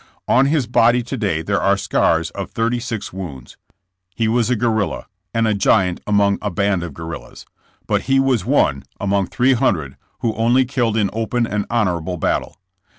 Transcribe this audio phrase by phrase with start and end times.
[0.27, 3.55] On his body to day there are scars of thirty six wounds.
[4.15, 7.45] He was a guerrilla, and a giant among a band of guerrillas,
[7.85, 12.57] but he was one among three hundred who only killed in open and honorable battle.